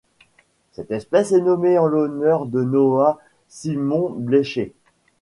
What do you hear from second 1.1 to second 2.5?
est nommée en l'honneur